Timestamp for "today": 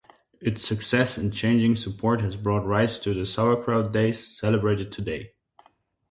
4.91-5.35